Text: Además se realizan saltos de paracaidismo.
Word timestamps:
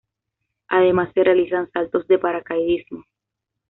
Además 0.69 1.11
se 1.13 1.23
realizan 1.23 1.69
saltos 1.73 2.07
de 2.07 2.17
paracaidismo. 2.17 3.03